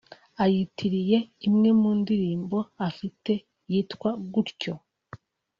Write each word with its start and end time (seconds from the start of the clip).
ayitiriye 0.43 1.17
imwe 1.47 1.69
mu 1.79 1.91
ndirimbo 1.99 2.57
afite 2.87 3.31
yitwa 3.71 4.09
gutyo 4.33 4.73